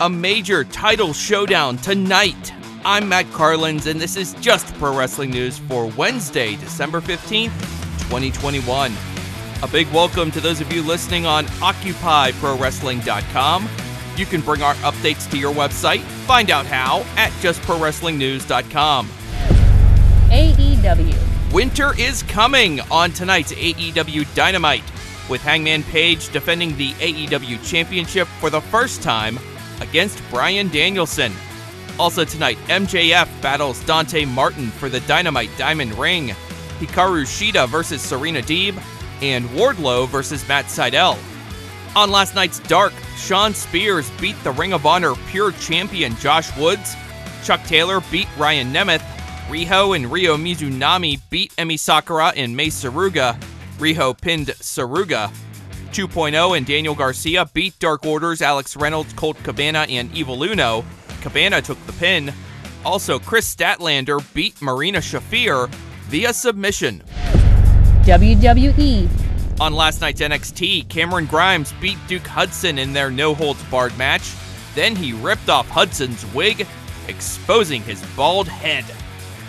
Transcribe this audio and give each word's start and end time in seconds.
a 0.00 0.08
major 0.08 0.64
title 0.64 1.12
showdown 1.12 1.76
tonight. 1.78 2.52
I'm 2.84 3.08
Matt 3.08 3.30
Carlins, 3.32 3.86
and 3.86 4.00
this 4.00 4.16
is 4.16 4.34
just 4.34 4.72
pro 4.74 4.96
wrestling 4.96 5.30
news 5.30 5.58
for 5.58 5.86
Wednesday, 5.86 6.54
December 6.56 7.00
15th, 7.00 7.58
2021. 8.08 8.92
A 9.62 9.68
big 9.68 9.88
welcome 9.92 10.32
to 10.32 10.40
those 10.40 10.60
of 10.60 10.72
you 10.72 10.82
listening 10.82 11.24
on 11.24 11.46
OccupyProWrestling.com. 11.46 13.68
You 14.16 14.26
can 14.26 14.42
bring 14.42 14.62
our 14.62 14.74
updates 14.76 15.30
to 15.30 15.38
your 15.38 15.54
website. 15.54 16.00
Find 16.26 16.50
out 16.50 16.66
how 16.66 17.04
at 17.16 17.30
JustProWrestlingNews.com. 17.40 19.08
AEW. 20.28 21.52
Winter 21.52 21.94
is 21.98 22.22
coming 22.24 22.80
on 22.90 23.12
tonight's 23.12 23.52
AEW 23.52 24.34
Dynamite, 24.34 24.84
with 25.30 25.40
Hangman 25.40 25.84
Page 25.84 26.30
defending 26.32 26.76
the 26.76 26.90
AEW 26.92 27.66
Championship 27.68 28.28
for 28.28 28.50
the 28.50 28.60
first 28.60 29.02
time 29.02 29.38
against 29.80 30.22
Bryan 30.30 30.68
Danielson. 30.68 31.32
Also 31.98 32.24
tonight, 32.24 32.58
MJF 32.66 33.28
battles 33.40 33.82
Dante 33.84 34.24
Martin 34.24 34.68
for 34.68 34.88
the 34.88 35.00
Dynamite 35.00 35.50
Diamond 35.56 35.98
Ring, 35.98 36.28
Hikaru 36.78 37.24
Shida 37.24 37.68
versus 37.68 38.02
Serena 38.02 38.40
Deeb, 38.40 38.80
and 39.22 39.46
Wardlow 39.50 40.08
versus 40.08 40.46
Matt 40.46 40.66
Sydal. 40.66 41.16
On 41.96 42.10
last 42.10 42.34
night's 42.34 42.58
Dark, 42.60 42.92
Shawn 43.16 43.54
Spears 43.54 44.10
beat 44.20 44.36
the 44.44 44.50
Ring 44.52 44.74
of 44.74 44.84
Honor 44.84 45.14
Pure 45.30 45.52
Champion 45.52 46.14
Josh 46.16 46.54
Woods, 46.58 46.94
Chuck 47.42 47.62
Taylor 47.64 48.02
beat 48.10 48.28
Ryan 48.36 48.72
Nemeth, 48.72 49.00
Riho 49.48 49.96
and 49.96 50.12
Ryo 50.12 50.36
Mizunami 50.36 51.20
beat 51.30 51.54
Emi 51.56 51.78
Sakura 51.78 52.34
and 52.36 52.54
Mei 52.54 52.66
Suruga, 52.66 53.40
Riho 53.78 54.20
pinned 54.20 54.48
Suruga, 54.48 55.32
2.0 55.96 56.58
and 56.58 56.66
Daniel 56.66 56.94
Garcia 56.94 57.48
beat 57.54 57.78
Dark 57.78 58.04
Order's 58.04 58.42
Alex 58.42 58.76
Reynolds, 58.76 59.14
Colt 59.14 59.42
Cabana, 59.42 59.86
and 59.88 60.14
Evil 60.14 60.42
Uno. 60.42 60.84
Cabana 61.22 61.62
took 61.62 61.82
the 61.86 61.92
pin. 61.94 62.34
Also, 62.84 63.18
Kris 63.18 63.52
Statlander 63.54 64.20
beat 64.34 64.60
Marina 64.60 64.98
Shafir 64.98 65.70
via 66.10 66.34
submission. 66.34 67.02
WWE. 68.02 69.08
On 69.58 69.72
last 69.72 70.02
night's 70.02 70.20
NXT, 70.20 70.86
Cameron 70.90 71.24
Grimes 71.24 71.72
beat 71.80 71.96
Duke 72.06 72.26
Hudson 72.26 72.76
in 72.78 72.92
their 72.92 73.10
no 73.10 73.34
holds 73.34 73.62
barred 73.70 73.96
match. 73.96 74.34
Then 74.74 74.94
he 74.94 75.14
ripped 75.14 75.48
off 75.48 75.66
Hudson's 75.70 76.26
wig, 76.34 76.66
exposing 77.08 77.80
his 77.80 78.04
bald 78.14 78.48
head. 78.48 78.84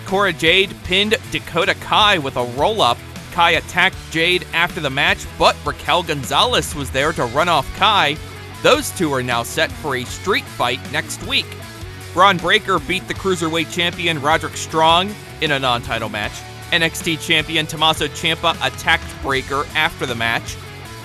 Cora 0.05 0.31
Jade 0.31 0.73
pinned 0.85 1.17
Dakota 1.29 1.75
Kai 1.75 2.19
with 2.19 2.37
a 2.37 2.45
roll 2.57 2.81
up. 2.81 2.97
Kai 3.37 3.51
attacked 3.51 3.97
Jade 4.09 4.47
after 4.51 4.79
the 4.79 4.89
match, 4.89 5.23
but 5.37 5.55
Raquel 5.63 6.01
Gonzalez 6.01 6.73
was 6.73 6.89
there 6.89 7.13
to 7.13 7.25
run 7.25 7.47
off 7.47 7.71
Kai. 7.75 8.17
Those 8.63 8.89
two 8.97 9.13
are 9.13 9.21
now 9.21 9.43
set 9.43 9.71
for 9.73 9.95
a 9.95 10.05
street 10.05 10.43
fight 10.43 10.79
next 10.91 11.23
week. 11.27 11.45
Bron 12.13 12.37
Breakker 12.37 12.79
beat 12.79 13.07
the 13.07 13.13
Cruiserweight 13.13 13.71
champion 13.71 14.19
Roderick 14.23 14.57
Strong 14.57 15.13
in 15.41 15.51
a 15.51 15.59
non 15.59 15.83
title 15.83 16.09
match. 16.09 16.31
NXT 16.71 17.21
champion 17.21 17.67
Tommaso 17.67 18.07
Ciampa 18.07 18.55
attacked 18.65 19.05
Breakker 19.21 19.65
after 19.75 20.07
the 20.07 20.15
match. 20.15 20.57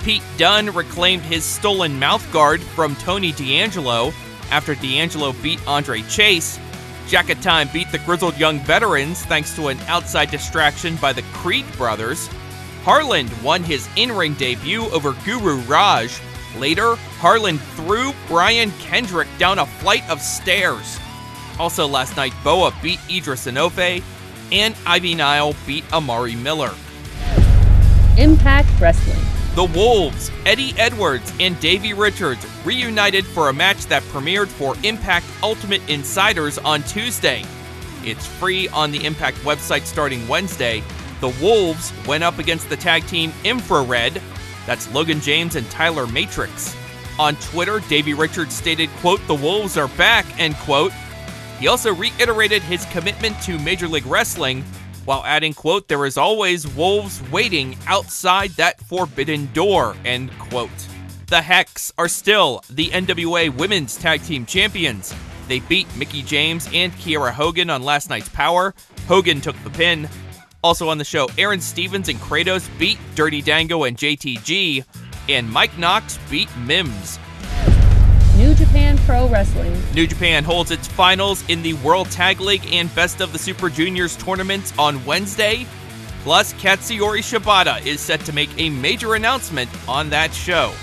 Pete 0.03 0.23
Dunne 0.35 0.73
reclaimed 0.73 1.21
his 1.21 1.43
stolen 1.43 1.99
mouth 1.99 2.27
guard 2.33 2.63
from 2.63 2.95
Tony 2.95 3.31
D'Angelo 3.33 4.11
after 4.49 4.73
D'Angelo 4.73 5.33
beat 5.43 5.59
Andre 5.67 6.01
Chase. 6.09 6.57
Jacket 7.07 7.41
Time 7.41 7.69
beat 7.71 7.91
the 7.91 7.99
Grizzled 7.99 8.37
Young 8.37 8.59
Veterans 8.59 9.23
thanks 9.25 9.55
to 9.55 9.67
an 9.67 9.79
outside 9.87 10.31
distraction 10.31 10.95
by 10.97 11.13
the 11.13 11.21
Creed 11.33 11.65
brothers. 11.77 12.27
Harland 12.83 13.31
won 13.43 13.63
his 13.63 13.87
in 13.95 14.11
ring 14.11 14.33
debut 14.33 14.83
over 14.91 15.13
Guru 15.25 15.57
Raj. 15.61 16.19
Later, 16.57 16.95
Harland 17.19 17.61
threw 17.61 18.13
Brian 18.27 18.71
Kendrick 18.79 19.27
down 19.37 19.59
a 19.59 19.65
flight 19.65 20.07
of 20.09 20.21
stairs. 20.21 20.99
Also 21.59 21.87
last 21.87 22.17
night, 22.17 22.33
Boa 22.43 22.73
beat 22.81 22.99
Idris 23.09 23.47
Enofe, 23.47 24.03
and 24.51 24.75
Ivy 24.85 25.15
Nile 25.15 25.55
beat 25.65 25.83
Amari 25.93 26.35
Miller. 26.35 26.73
Impact 28.17 28.69
Wrestling. 28.79 29.22
The 29.55 29.65
Wolves, 29.65 30.31
Eddie 30.47 30.73
Edwards, 30.79 31.31
and 31.39 31.59
Davey 31.59 31.93
Richards 31.93 32.43
reunited 32.65 33.23
for 33.23 33.49
a 33.49 33.53
match 33.53 33.85
that 33.85 34.01
premiered 34.03 34.47
for 34.47 34.75
Impact 34.81 35.27
Ultimate 35.43 35.87
Insiders 35.87 36.57
on 36.57 36.81
Tuesday. 36.81 37.45
It's 38.03 38.25
free 38.25 38.67
on 38.69 38.89
the 38.89 39.05
Impact 39.05 39.37
website 39.39 39.83
starting 39.83 40.27
Wednesday. 40.27 40.81
The 41.21 41.29
Wolves 41.39 41.93
went 42.07 42.23
up 42.23 42.39
against 42.39 42.67
the 42.67 42.75
tag 42.75 43.05
team 43.05 43.31
Infrared. 43.43 44.19
That's 44.65 44.91
Logan 44.91 45.21
James 45.21 45.55
and 45.55 45.69
Tyler 45.69 46.07
Matrix. 46.07 46.75
On 47.19 47.35
Twitter, 47.35 47.79
Davey 47.81 48.15
Richards 48.15 48.55
stated, 48.55 48.89
quote, 49.01 49.21
the 49.27 49.35
Wolves 49.35 49.77
are 49.77 49.87
back, 49.89 50.25
end 50.39 50.55
quote. 50.55 50.93
He 51.59 51.67
also 51.67 51.93
reiterated 51.93 52.63
his 52.63 52.85
commitment 52.85 53.39
to 53.43 53.59
Major 53.59 53.87
League 53.87 54.07
Wrestling 54.07 54.63
while 55.05 55.23
adding, 55.25 55.53
quote, 55.53 55.87
there 55.87 56.05
is 56.05 56.17
always 56.17 56.67
wolves 56.75 57.21
waiting 57.29 57.77
outside 57.87 58.51
that 58.51 58.79
forbidden 58.81 59.49
door, 59.53 59.95
end 60.05 60.31
quote. 60.39 60.69
The 61.27 61.41
Hex 61.41 61.91
are 61.97 62.07
still 62.07 62.63
the 62.69 62.89
NWA 62.89 63.49
Women's 63.55 63.97
Tag 63.97 64.21
Team 64.23 64.45
Champions. 64.45 65.13
They 65.47 65.59
beat 65.59 65.87
Mickie 65.97 66.21
James 66.21 66.69
and 66.73 66.91
Kiera 66.93 67.31
Hogan 67.31 67.69
on 67.69 67.83
last 67.83 68.09
night's 68.09 68.29
Power. 68.29 68.73
Hogan 69.07 69.41
took 69.41 69.61
the 69.63 69.69
pin. 69.71 70.07
Also 70.63 70.87
on 70.87 70.97
the 70.97 71.03
show, 71.03 71.27
Aaron 71.37 71.59
Stevens 71.59 72.07
and 72.07 72.19
Kratos 72.19 72.69
beat 72.79 72.97
Dirty 73.15 73.41
Dango 73.41 73.83
and 73.83 73.97
JTG, 73.97 74.85
and 75.27 75.51
Mike 75.51 75.77
Knox 75.77 76.17
beat 76.29 76.49
Mims. 76.57 77.19
New 78.37 78.53
Japan 78.55 78.82
Pro 79.05 79.27
Wrestling. 79.27 79.75
New 79.93 80.07
Japan 80.07 80.45
holds 80.45 80.71
its 80.71 80.87
finals 80.87 81.43
in 81.49 81.61
the 81.61 81.73
World 81.75 82.09
Tag 82.09 82.39
League 82.39 82.65
and 82.71 82.93
Best 82.95 83.19
of 83.19 83.33
the 83.33 83.39
Super 83.39 83.69
Juniors 83.69 84.15
tournaments 84.15 84.73
on 84.79 85.03
Wednesday. 85.03 85.67
Plus, 86.23 86.53
Katsuyori 86.53 87.19
Shibata 87.19 87.85
is 87.85 87.99
set 87.99 88.21
to 88.21 88.31
make 88.31 88.49
a 88.57 88.69
major 88.69 89.15
announcement 89.15 89.69
on 89.89 90.09
that 90.09 90.33
show. 90.33 90.73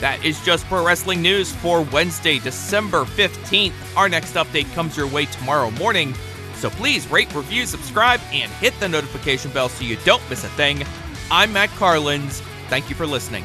That 0.00 0.24
is 0.24 0.42
just 0.42 0.64
pro 0.66 0.84
wrestling 0.84 1.20
news 1.20 1.54
for 1.56 1.82
Wednesday, 1.82 2.38
December 2.38 3.04
15th. 3.04 3.96
Our 3.96 4.08
next 4.08 4.32
update 4.34 4.72
comes 4.74 4.96
your 4.96 5.06
way 5.06 5.26
tomorrow 5.26 5.70
morning. 5.72 6.14
So 6.54 6.70
please 6.70 7.10
rate, 7.10 7.34
review, 7.34 7.66
subscribe, 7.66 8.20
and 8.32 8.50
hit 8.52 8.78
the 8.80 8.88
notification 8.88 9.50
bell 9.50 9.68
so 9.68 9.84
you 9.84 9.96
don't 10.06 10.22
miss 10.30 10.44
a 10.44 10.48
thing. 10.50 10.84
I'm 11.30 11.52
Matt 11.52 11.68
Carlins. 11.70 12.40
Thank 12.68 12.88
you 12.88 12.96
for 12.96 13.06
listening. 13.06 13.44